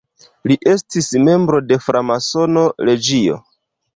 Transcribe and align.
Li 0.51 0.55
estis 0.71 1.09
membro 1.27 1.59
de 1.73 1.77
framasono 1.89 2.63
loĝio. 2.89 3.37